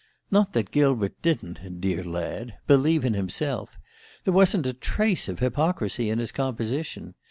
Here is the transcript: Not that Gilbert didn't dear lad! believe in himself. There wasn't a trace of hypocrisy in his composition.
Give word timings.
Not 0.31 0.53
that 0.53 0.71
Gilbert 0.71 1.21
didn't 1.21 1.79
dear 1.79 2.03
lad! 2.03 2.55
believe 2.65 3.05
in 3.05 3.13
himself. 3.13 3.77
There 4.23 4.33
wasn't 4.33 4.65
a 4.65 4.73
trace 4.73 5.29
of 5.29 5.37
hypocrisy 5.37 6.09
in 6.09 6.17
his 6.17 6.31
composition. 6.31 7.13